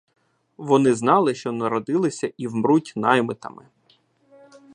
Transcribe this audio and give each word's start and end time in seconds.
Вони 0.57 0.93
знали, 0.95 1.35
що 1.35 1.51
народились 1.51 2.25
і 2.37 2.47
вмруть 2.47 2.93
наймитами. 2.95 3.65